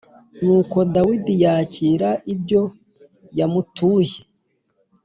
[0.43, 2.61] Nuko Dawidi yakira ibyo
[3.39, 4.17] yamutuye